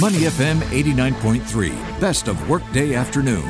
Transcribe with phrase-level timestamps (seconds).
[0.00, 3.44] Money FM 89.3, best of workday afternoon.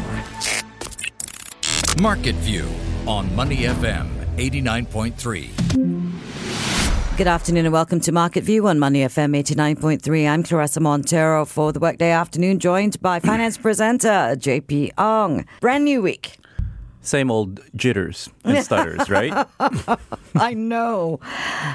[1.98, 2.68] Market View
[3.06, 4.06] on Money FM
[4.36, 7.16] 89.3.
[7.16, 10.28] Good afternoon and welcome to Market View on Money FM 89.3.
[10.28, 15.46] I'm Claressa Monteiro for the workday afternoon, joined by finance presenter JP Ong.
[15.62, 16.36] Brand new week.
[17.04, 19.46] Same old jitters and stutters, right?
[20.34, 21.20] I know.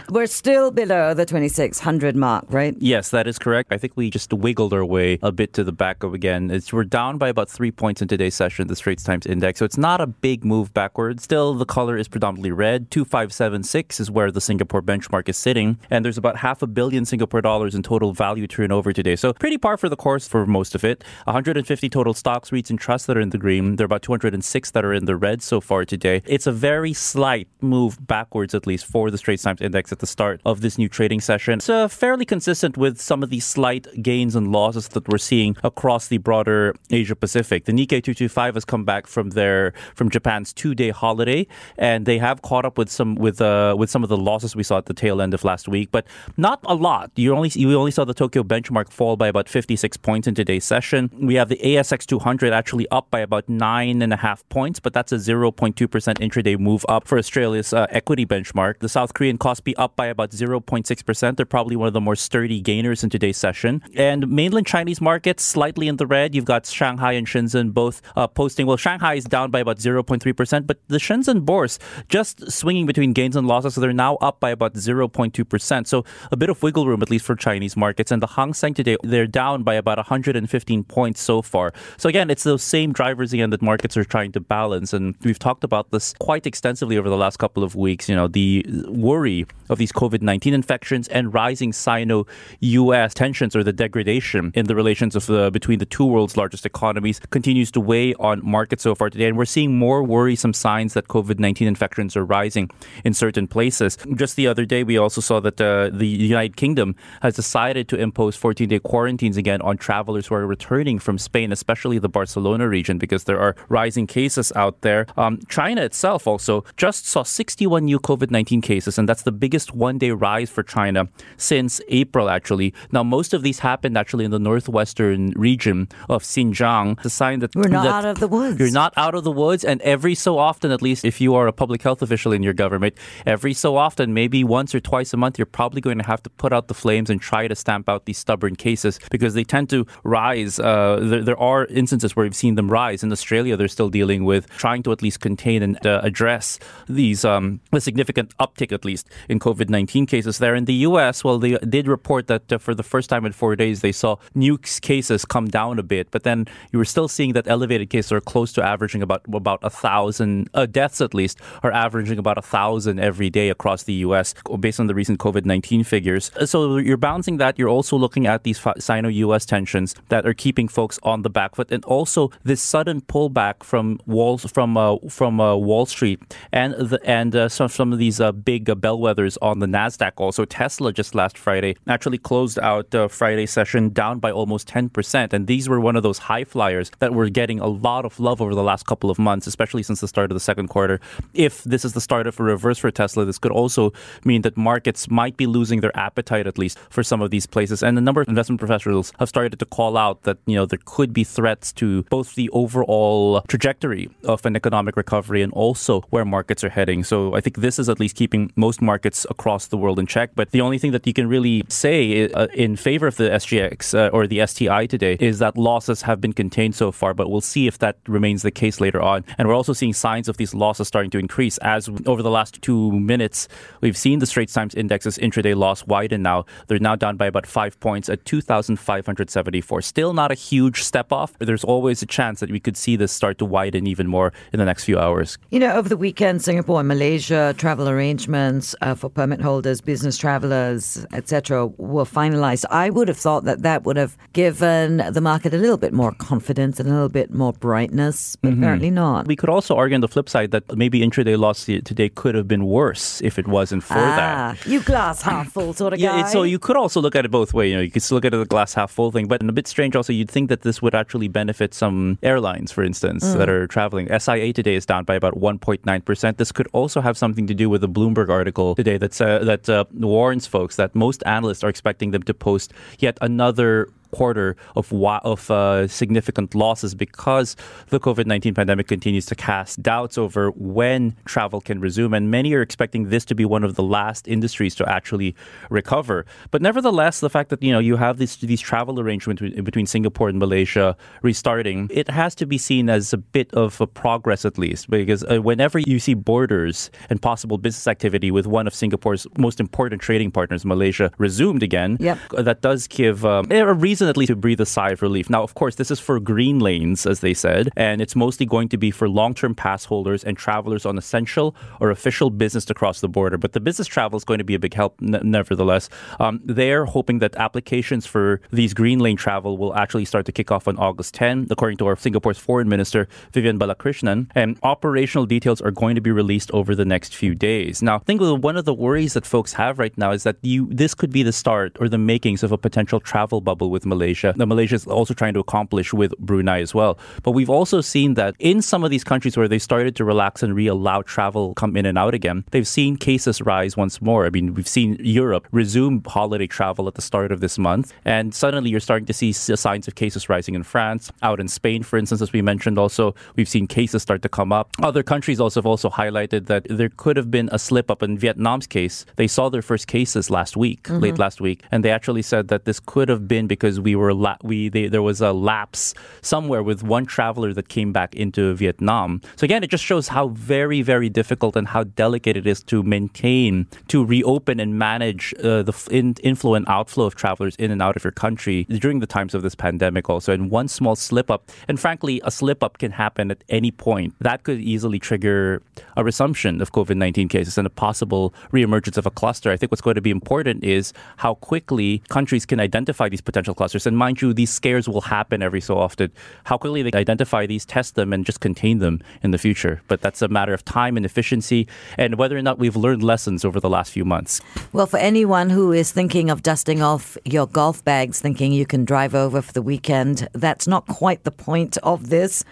[0.09, 2.75] We're still below the 2600 mark, right?
[2.79, 3.71] Yes, that is correct.
[3.71, 6.49] I think we just wiggled our way a bit to the back of again.
[6.49, 9.59] It's, we're down by about three points in today's session, the Straits Times Index.
[9.59, 11.23] So it's not a big move backwards.
[11.23, 12.89] Still, the color is predominantly red.
[12.89, 15.79] 2576 is where the Singapore benchmark is sitting.
[15.91, 19.15] And there's about half a billion Singapore dollars in total value turnover today.
[19.15, 21.03] So pretty par for the course for most of it.
[21.25, 23.75] 150 total stocks, REITs, and trusts that are in the green.
[23.75, 26.21] There are about 206 that are in the red so far today.
[26.25, 30.07] It's a very slight move backwards, at least for the Straits Times Index at the
[30.07, 31.55] start of this new trading session.
[31.55, 35.55] It's uh, fairly consistent with some of the slight gains and losses that we're seeing
[35.63, 37.65] across the broader Asia Pacific.
[37.65, 42.41] The Nikkei 225 has come back from their from Japan's two-day holiday, and they have
[42.41, 44.93] caught up with some with uh, with some of the losses we saw at the
[44.93, 46.05] tail end of last week, but
[46.37, 47.11] not a lot.
[47.15, 50.65] You only you only saw the Tokyo benchmark fall by about 56 points in today's
[50.65, 51.09] session.
[51.13, 54.93] We have the ASX 200 actually up by about nine and a half points, but
[54.93, 58.79] that's a 0.2% intraday move up for Australia's uh, equity benchmark.
[58.79, 61.37] The South Korean Kospi up by about 0.6%.
[61.37, 63.81] They're probably one of the more sturdy gainers in today's session.
[63.95, 66.35] And mainland Chinese markets slightly in the red.
[66.35, 68.65] You've got Shanghai and Shenzhen both uh, posting.
[68.65, 73.35] Well, Shanghai is down by about 0.3%, but the Shenzhen Bourse just swinging between gains
[73.35, 73.75] and losses.
[73.75, 75.87] So they're now up by about 0.2%.
[75.87, 78.11] So a bit of wiggle room, at least for Chinese markets.
[78.11, 81.73] And the Hang Seng today, they're down by about 115 points so far.
[81.97, 84.93] So again, it's those same drivers again that markets are trying to balance.
[84.99, 88.07] And we've talked about this quite extensively over the last couple of weeks.
[88.09, 92.25] You know, the worry of these COVID 19 infections and rising Sino
[92.59, 96.65] US tensions or the degradation in the relations of the, between the two world's largest
[96.65, 99.27] economies continues to weigh on markets so far today.
[99.27, 102.69] And we're seeing more worrisome signs that COVID 19 infections are rising
[103.03, 103.97] in certain places.
[104.15, 107.97] Just the other day, we also saw that uh, the United Kingdom has decided to
[107.97, 112.67] impose 14 day quarantines again on travelers who are returning from Spain, especially the Barcelona
[112.67, 114.88] region, because there are rising cases out there.
[115.17, 119.73] Um, China itself also just saw 61 new COVID 19 cases, and that's the biggest
[119.73, 121.07] one day rise for China
[121.37, 122.73] since April, actually.
[122.91, 126.97] Now, most of these happened actually in the northwestern region of Xinjiang.
[126.97, 128.59] It's a sign that We're not that out of the woods.
[128.59, 131.47] You're not out of the woods, and every so often, at least if you are
[131.47, 132.95] a public health official in your government,
[133.25, 136.29] every so often, maybe once or twice a month, you're probably going to have to
[136.31, 139.69] put out the flames and try to stamp out these stubborn cases because they tend
[139.69, 140.59] to rise.
[140.59, 143.03] Uh, there, there are instances where we've seen them rise.
[143.03, 147.25] In Australia, they're still dealing with trying to at least contain and uh, address these
[147.25, 150.55] um, a significant uptick, at least in COVID 19 cases there.
[150.55, 153.55] In the U.S., well, they did report that uh, for the first time in four
[153.55, 157.33] days, they saw new cases come down a bit, but then you were still seeing
[157.33, 161.39] that elevated cases are close to averaging about about a thousand uh, deaths, at least,
[161.63, 164.33] are averaging about a thousand every day across the U.S.
[164.59, 166.31] based on the recent COVID 19 figures.
[166.45, 167.57] So you're balancing that.
[167.57, 169.45] You're also looking at these Sino U.S.
[169.45, 173.99] tensions that are keeping folks on the back foot, and also this sudden pullback from
[174.05, 176.19] walls from uh, from uh, Wall Street
[176.51, 180.13] and the, and uh, some some of these big bellwethers on the Nasdaq.
[180.17, 184.89] Also, Tesla just last Friday actually closed out uh, Friday session down by almost ten
[184.89, 188.19] percent, and these were one of those high flyers that were getting a lot of
[188.19, 190.99] love over the last couple of months, especially since the start of the second quarter.
[191.33, 193.93] If this is the start of a reverse for Tesla, this could also
[194.23, 197.83] mean that markets might be losing their appetite at least for some of these places.
[197.83, 200.79] And a number of investment professionals have started to call out that you know there
[200.85, 206.25] could be threats to both the overall trajectory of an economic recovery and also where
[206.25, 207.03] markets are heading.
[207.03, 210.31] So I think this is at least keeping most markets across the world in check.
[210.35, 213.93] But the only thing that you can really say uh, in favor of the SGX
[213.93, 217.13] uh, or the STI today is that losses have been contained so far.
[217.13, 219.23] But we'll see if that remains the case later on.
[219.37, 222.61] And we're also seeing signs of these losses starting to increase as over the last
[222.61, 223.47] two minutes
[223.81, 226.23] we've seen the Straits Times index's intraday loss widen.
[226.23, 229.81] Now they're now down by about five points at 2,574.
[229.81, 231.33] Still not a huge step off.
[231.39, 234.59] There's always a chance that we could see this start to widen even more in
[234.59, 235.37] the next few hours.
[235.49, 240.17] You know, over the weekend, Singapore and Malaysia travel arrangements uh, for permit holders, business
[240.17, 242.65] travelers, etc., were finalized.
[242.69, 246.11] I would have thought that that would have given the market a little bit more
[246.13, 248.63] confidence and a little bit more brightness, but mm-hmm.
[248.63, 249.27] apparently not.
[249.27, 252.47] We could also argue on the flip side that maybe intraday loss today could have
[252.47, 254.65] been worse if it wasn't for ah, that.
[254.65, 256.03] You glass half full sort of guy.
[256.03, 256.29] yeah, guy.
[256.29, 257.71] so you could also look at it both ways.
[257.71, 259.51] You know, you could still look at it the glass half full thing, but a
[259.51, 260.13] bit strange also.
[260.13, 263.37] You'd think that this would actually benefit some airlines, for instance, mm.
[263.37, 264.07] that are traveling.
[264.07, 266.37] SIA today is down by about 1.9%.
[266.37, 269.67] This could also have something to do with the Bloomberg article today that's, uh, that
[269.67, 274.91] uh, warns folks that most analysts are expecting them to post yet another quarter of
[274.93, 277.55] of uh, significant losses because
[277.89, 282.53] the COVID nineteen pandemic continues to cast doubts over when travel can resume, and many
[282.53, 285.35] are expecting this to be one of the last industries to actually
[285.69, 286.25] recover.
[286.51, 290.29] But nevertheless, the fact that you know you have these these travel arrangements between Singapore
[290.29, 294.57] and Malaysia restarting, it has to be seen as a bit of a progress at
[294.57, 299.27] least, because uh, whenever you see borders and possible business activity with one of Singapore's
[299.37, 302.17] most important trading partners, Malaysia, resumed again, Yep.
[302.39, 305.29] that does give um, a reason at least to breathe a sigh of relief.
[305.29, 308.69] Now, of course, this is for green lanes, as they said, and it's mostly going
[308.69, 313.01] to be for long-term pass holders and travelers on essential or official business to cross
[313.01, 313.37] the border.
[313.37, 315.89] But the business travel is going to be a big help, n- nevertheless.
[316.19, 320.51] Um, they're hoping that applications for these green lane travel will actually start to kick
[320.51, 324.29] off on August 10, according to our Singapore's foreign minister Vivian Balakrishnan.
[324.35, 327.81] And operational details are going to be released over the next few days.
[327.81, 330.67] Now, I think one of the worries that folks have right now is that you
[330.71, 334.33] this could be the start or the makings of a potential travel bubble with Malaysia.
[334.37, 336.97] Now, Malaysia is also trying to accomplish with Brunei as well.
[337.23, 340.43] But we've also seen that in some of these countries where they started to relax
[340.43, 344.25] and re-allow travel come in and out again, they've seen cases rise once more.
[344.25, 348.33] I mean, we've seen Europe resume holiday travel at the start of this month, and
[348.33, 351.97] suddenly you're starting to see signs of cases rising in France, out in Spain, for
[351.97, 352.77] instance, as we mentioned.
[352.77, 354.69] Also, we've seen cases start to come up.
[354.81, 358.17] Other countries also have also highlighted that there could have been a slip up in
[358.17, 359.05] Vietnam's case.
[359.15, 361.21] They saw their first cases last week, late mm-hmm.
[361.21, 364.37] last week, and they actually said that this could have been because we were la-
[364.43, 369.21] we they, there was a lapse somewhere with one traveler that came back into Vietnam.
[369.35, 372.83] So again, it just shows how very very difficult and how delicate it is to
[372.83, 377.81] maintain, to reopen and manage uh, the in, inflow and outflow of travelers in and
[377.81, 380.09] out of your country during the times of this pandemic.
[380.09, 383.71] Also, and one small slip up, and frankly, a slip up can happen at any
[383.71, 384.13] point.
[384.19, 385.61] That could easily trigger
[385.95, 389.51] a resumption of COVID nineteen cases and a possible reemergence of a cluster.
[389.51, 393.53] I think what's going to be important is how quickly countries can identify these potential
[393.53, 393.68] clusters.
[393.75, 396.11] And mind you, these scares will happen every so often.
[396.45, 399.81] How quickly they identify these, test them, and just contain them in the future.
[399.87, 401.67] But that's a matter of time and efficiency,
[401.97, 404.41] and whether or not we've learned lessons over the last few months.
[404.73, 408.85] Well, for anyone who is thinking of dusting off your golf bags, thinking you can
[408.85, 412.43] drive over for the weekend, that's not quite the point of this.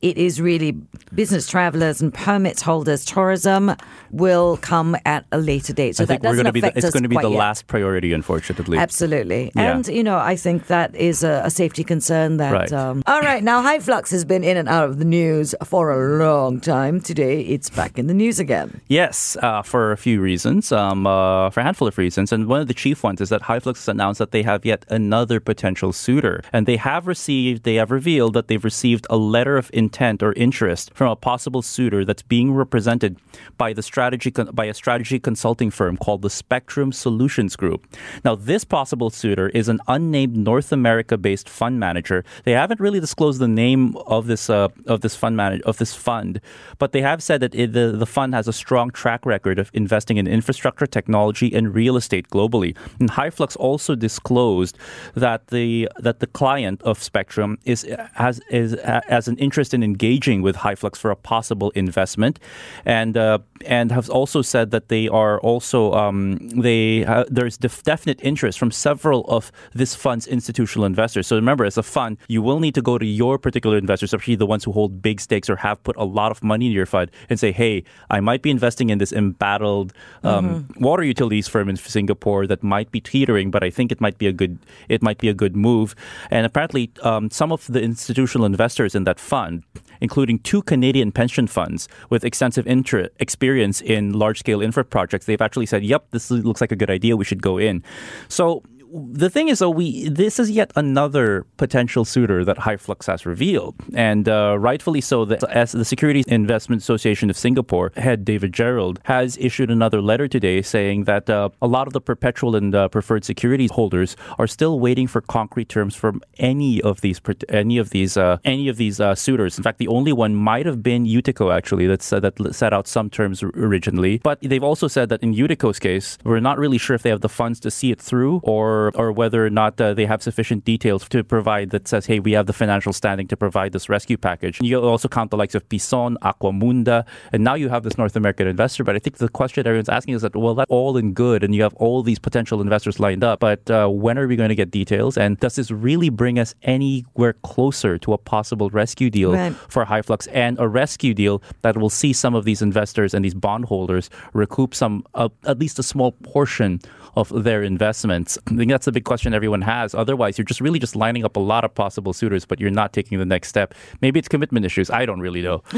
[0.00, 0.72] It is really
[1.14, 3.04] business travelers and permits holders.
[3.04, 3.74] Tourism
[4.10, 5.96] will come at a later date.
[5.96, 7.38] So I think that we're going to be the, it's going to be the yet.
[7.38, 8.78] last priority, unfortunately.
[8.78, 9.50] Absolutely.
[9.56, 9.72] Yeah.
[9.72, 12.52] And, you know, I think that is a, a safety concern that.
[12.52, 12.72] Right.
[12.72, 13.42] Um, all right.
[13.42, 17.00] Now, Hyflux has been in and out of the news for a long time.
[17.00, 18.80] Today, it's back in the news again.
[18.86, 22.32] Yes, uh, for a few reasons, um, uh, for a handful of reasons.
[22.32, 24.84] And one of the chief ones is that Hyflux has announced that they have yet
[24.90, 26.42] another potential suitor.
[26.52, 29.87] And they have received, they have revealed that they've received a letter of intent
[30.22, 33.16] or interest from a possible suitor that's being represented
[33.56, 37.86] by the strategy by a strategy consulting firm called the Spectrum Solutions Group.
[38.24, 42.24] Now, this possible suitor is an unnamed North America-based fund manager.
[42.44, 45.94] They haven't really disclosed the name of this uh, of this fund manage- of this
[45.94, 46.40] fund,
[46.78, 49.70] but they have said that it, the the fund has a strong track record of
[49.74, 52.76] investing in infrastructure, technology, and real estate globally.
[53.00, 54.78] And Hyflux also disclosed
[55.14, 60.42] that the that the client of Spectrum is has is has an interest in engaging
[60.42, 62.38] with Hyflux for a possible investment,
[62.84, 67.82] and uh, and have also said that they are also um, they uh, there's def-
[67.82, 71.26] definite interest from several of this fund's institutional investors.
[71.26, 74.36] So remember, as a fund, you will need to go to your particular investors, especially
[74.36, 76.86] the ones who hold big stakes or have put a lot of money in your
[76.86, 79.92] fund, and say, "Hey, I might be investing in this embattled
[80.22, 84.18] um, water utilities firm in Singapore that might be teetering, but I think it might
[84.18, 84.58] be a good
[84.88, 85.94] it might be a good move."
[86.30, 89.62] And apparently, um, some of the institutional investors in that fund
[90.00, 95.40] including two Canadian pension funds with extensive inter- experience in large scale infra projects, they've
[95.40, 97.16] actually said, yep, this looks like a good idea.
[97.16, 97.82] We should go in.
[98.28, 103.26] So the thing is, though, we this is yet another potential suitor that Hyflux has
[103.26, 105.24] revealed, and uh, rightfully so.
[105.50, 110.62] As the Securities Investment Association of Singapore head David Gerald has issued another letter today
[110.62, 114.80] saying that uh, a lot of the perpetual and uh, preferred securities holders are still
[114.80, 119.00] waiting for concrete terms from any of these any of these uh, any of these
[119.00, 119.58] uh, suitors.
[119.58, 123.10] In fact, the only one might have been Utico actually that that set out some
[123.10, 127.02] terms originally, but they've also said that in Utico's case, we're not really sure if
[127.02, 130.06] they have the funds to see it through or or whether or not uh, they
[130.06, 133.70] have sufficient details to provide that says, hey, we have the financial standing to provide
[133.72, 134.58] this rescue package.
[134.58, 136.98] And you also count the likes of Pison, Aquamunda,
[137.32, 138.84] and now you have this North American investor.
[138.84, 141.54] But I think the question everyone's asking is that, well, that's all in good, and
[141.54, 143.40] you have all these potential investors lined up.
[143.40, 145.16] But uh, when are we going to get details?
[145.18, 149.54] And does this really bring us anywhere closer to a possible rescue deal Right.
[149.68, 153.34] for Hyflux and a rescue deal that will see some of these investors and these
[153.34, 156.80] bondholders recoup some, uh, at least a small portion
[157.20, 158.38] of their investments.
[158.46, 159.94] I think think that's a big question everyone has.
[159.94, 162.92] Otherwise, you're just really just lining up a lot of possible suitors, but you're not
[162.92, 163.74] taking the next step.
[164.02, 164.90] Maybe it's commitment issues.
[164.90, 165.62] I don't really know.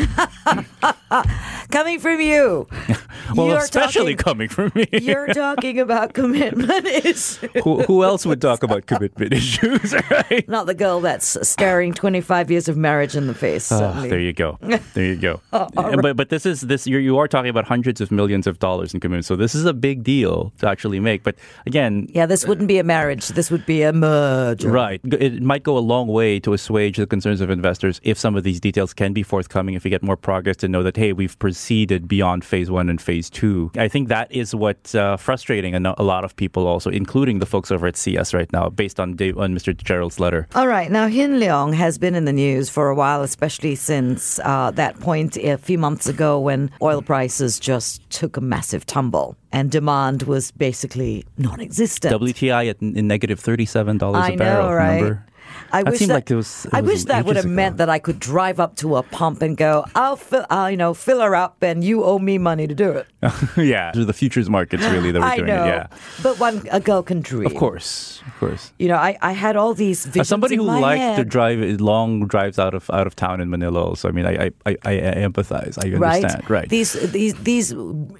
[1.71, 2.67] Coming from you.
[3.35, 4.87] well, You're especially talking- coming from me.
[5.03, 7.37] You're talking about commitment issues.
[7.65, 10.49] who, who else would talk about commitment issues, right?
[10.49, 13.71] Not the girl that's staring 25 years of marriage in the face.
[13.73, 14.09] Ah, certainly.
[14.11, 14.59] there you go.
[14.95, 15.41] There you go.
[15.53, 18.11] Oh, all And- But but this is this you're, you are talking about hundreds of
[18.11, 19.25] millions of dollars in commitment.
[19.25, 21.23] So this is a big deal to actually make.
[21.23, 21.30] But
[21.67, 23.29] again, yeah, this wouldn't be a marriage.
[23.29, 24.71] This would be a merger.
[24.71, 25.01] Right.
[25.05, 28.45] It might go a long way to assuage the concerns of investors if some of
[28.45, 31.39] these details can be forthcoming, if we get more progress to know that, hey, we've
[31.39, 33.71] proceeded beyond phase one and phase two.
[33.77, 37.47] I think that is what's uh, frustrating a, a lot of people also, including the
[37.47, 39.77] folks over at CS right now, based on, Dave, on Mr.
[39.77, 40.47] Gerald's letter.
[40.55, 40.91] All right.
[40.91, 44.99] Now, Hin Leong has been in the news for a while, especially since uh, that
[45.01, 50.25] point a few months ago when oil prices just took a massive tumble and demand
[50.25, 52.15] was basically non existent.
[52.15, 54.95] WTI at in negative $37 I a barrel, know, right?
[54.97, 55.27] remember?
[55.73, 57.45] I That wish seemed that, like it was- it I was wish that would have
[57.45, 57.55] ago.
[57.55, 60.69] meant that I could drive up to a pump and go, "I'll fill, I'll, uh,
[60.69, 63.07] you know, fill her up, and you owe me money to do it."
[63.57, 63.93] yeah.
[63.93, 65.69] Through the futures markets, really, that we're I doing know, it.
[65.69, 65.87] Yeah.
[66.23, 67.47] but one a girl can dream.
[67.47, 68.23] Of course.
[68.27, 68.73] Of course.
[68.79, 71.25] You know, I, I had all these visions As somebody in who my liked to
[71.25, 74.51] drive long drives out of out of town in Manila, also, I mean, I I,
[74.67, 75.79] I, I empathize.
[75.85, 76.25] I right?
[76.25, 76.51] understand.
[76.51, 76.69] Right.
[76.69, 77.75] These these these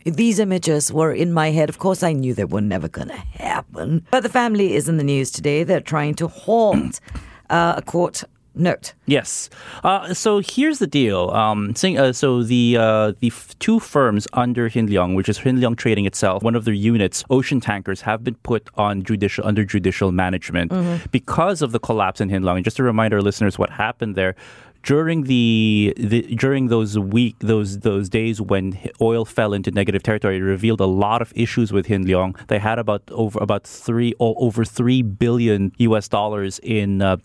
[0.05, 1.69] these images were in my head.
[1.69, 4.07] Of course, I knew they were never going to happen.
[4.11, 5.65] But the family is in the news today.
[5.65, 7.01] They're trying to halt
[7.51, 8.95] uh, a court note.
[9.07, 9.49] Yes.
[9.85, 11.31] Uh, so here's the deal.
[11.31, 15.59] Um, uh, so the uh, the f- two firms under Hin Leong, which is Hin
[15.59, 19.65] Leong Trading itself, one of their units, Ocean Tankers, have been put on judicial under
[19.65, 20.73] judicial management
[21.11, 22.57] because of the collapse in Hin Leong.
[22.57, 24.35] And just to remind our listeners what happened there.
[24.83, 30.39] During the, the during those week those those days when oil fell into negative territory,
[30.39, 32.35] it revealed a lot of issues with Hin Leong.
[32.49, 36.09] They had about over about three over three billion U.S.
[36.09, 37.19] dollars in uh,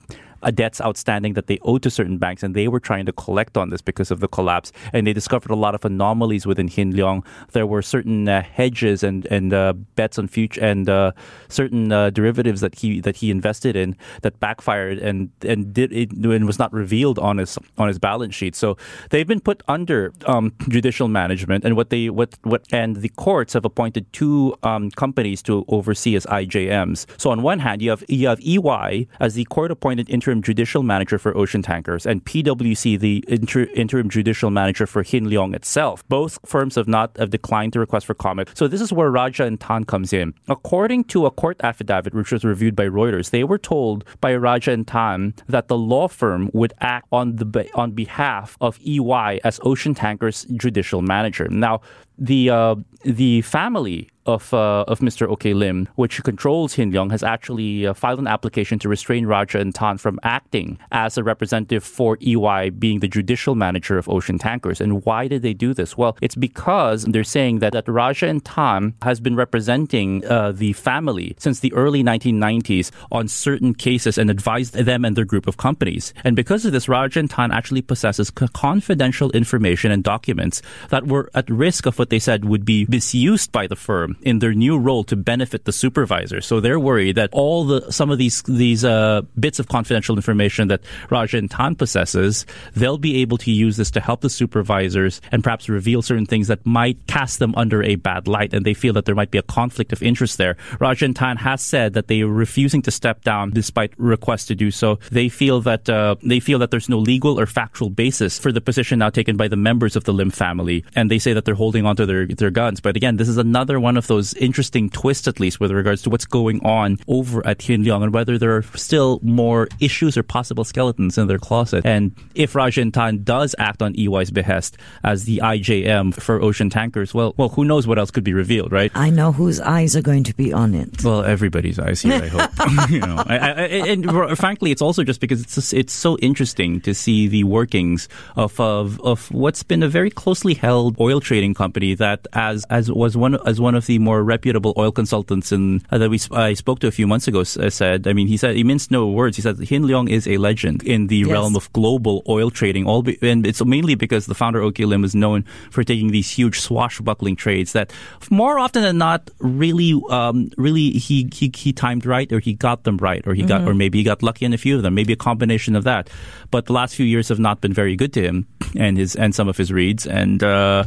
[0.51, 3.69] debts outstanding that they owed to certain banks, and they were trying to collect on
[3.69, 4.71] this because of the collapse.
[4.93, 7.25] And they discovered a lot of anomalies within Hin Leong.
[7.51, 11.11] There were certain uh, hedges and and uh, bets on future and uh,
[11.49, 16.11] certain uh, derivatives that he that he invested in that backfired and and did it
[16.11, 18.55] and was not revealed on his on his balance sheet.
[18.55, 18.77] So
[19.09, 23.53] they've been put under um, judicial management, and what they what what and the courts
[23.53, 27.05] have appointed two um, companies to oversee as IJMs.
[27.17, 30.83] So on one hand, you have you have EY as the court appointed interim judicial
[30.83, 36.07] manager for Ocean Tankers, and PwC the inter- interim judicial manager for Hin Leong itself.
[36.07, 38.51] Both firms have not have declined to request for comment.
[38.53, 40.33] So this is where Rajah & Tann comes in.
[40.47, 44.83] According to a court affidavit which was reviewed by Reuters, they were told by Rajah
[44.83, 49.59] & Tann that the law firm would act on the on behalf of EY as
[49.63, 51.47] Ocean Tankers judicial manager.
[51.49, 51.81] Now,
[52.17, 55.27] the uh, the family of uh, of Mr.
[55.29, 59.71] OK Lim, which controls Hin Leong, has actually uh, filed an application to restrain Rajah
[59.71, 64.39] & Tann from acting as a representative for EY being the judicial manager of Ocean
[64.39, 64.81] Tankers.
[64.81, 65.97] And why did they do this?
[65.97, 70.73] Well, it's because they're saying that, that Rajah & Tann has been representing uh, the
[70.73, 75.57] family since the early 1990s on certain cases and advised them and their group of
[75.57, 76.13] companies.
[76.23, 81.29] And because of this, Raja and Tan actually possesses confidential information and documents that were
[81.35, 84.77] at risk of what they said would be misused by the firm in their new
[84.77, 86.39] role to benefit the supervisor.
[86.39, 90.67] So they're worried that all the some of these these uh, bits of confidential information
[90.67, 92.45] that Rajah & Tann possesses,
[92.75, 96.47] they'll be able to use this to help the supervisors and perhaps reveal certain things
[96.47, 98.53] that might cast them under a bad light.
[98.53, 100.57] And they feel that there might be a conflict of interest there.
[100.79, 104.55] Rajah & Tann has said that they are refusing to step down despite requests to
[104.55, 104.99] do so.
[105.11, 108.61] They feel that uh, they feel that there's no legal or factual basis for the
[108.61, 111.55] position now taken by the members of the Lim family, and they say that they're
[111.55, 112.79] holding on to their their guns.
[112.79, 116.09] But again, this is another one of those interesting twists, at least with regards to
[116.09, 120.23] what's going on over at Hin Leong and whether there are still more issues or
[120.23, 121.85] possible skeletons in their closet.
[121.85, 126.69] And if Rajah & Tann does act on EY's behest as the IJM for Ocean
[126.69, 128.91] Tankers, well, well, who knows what else could be revealed, right?
[128.95, 131.03] I know whose eyes are going to be on it.
[131.03, 132.51] Well, everybody's eyes here, I hope.
[132.89, 133.51] you know, I, I,
[133.87, 138.59] and frankly, it's also just because it's it's so interesting to see the workings of,
[138.59, 143.15] of of what's been a very closely held oil trading company that, as as was
[143.15, 146.79] one as one of the more reputable oil consultants in uh, that we I spoke
[146.79, 148.07] to a few months ago uh, said.
[148.07, 149.37] I mean, he said he minced no words.
[149.37, 151.29] He said Hin Leong is a legend in the Yes.
[151.29, 152.87] realm of global oil trading.
[152.87, 156.29] All be, and it's mainly because the founder OK Lim is known for taking these
[156.31, 157.91] huge swashbuckling trades that,
[158.31, 162.83] more often than not, really, um, really he, he he timed right, or he got
[162.83, 164.95] them right, or he got, or maybe he got lucky in a few of them,
[164.95, 166.09] maybe a combination of that.
[166.51, 169.33] But the last few years have not been very good to him and his and
[169.35, 170.85] some of his reads, and uh,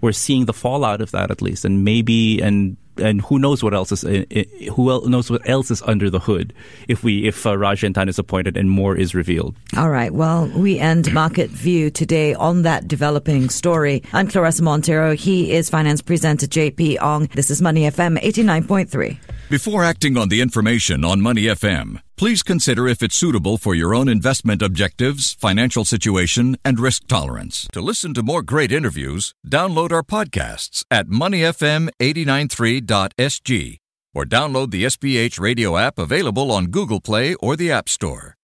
[0.00, 3.72] we're seeing the fallout of that at least, and maybe and and who knows what
[3.74, 6.52] else is who knows what else is under the hood
[6.88, 9.56] if we if uh, Rajah Tann is appointed and more is revealed.
[9.76, 10.12] All right.
[10.12, 14.02] Well, we end Market View today on that developing story.
[14.12, 15.14] I'm Claressa Monteiro.
[15.14, 17.28] He is finance presenter JP Ong.
[17.34, 19.18] This is Money FM 89.3.
[19.50, 23.92] Before acting on the information on Money FM, please consider if it's suitable for your
[23.92, 27.66] own investment objectives, financial situation, and risk tolerance.
[27.72, 33.78] To listen to more great interviews, download our podcasts at moneyfm893.sg
[34.14, 38.36] or download the SPH radio app available on Google Play or the App Store.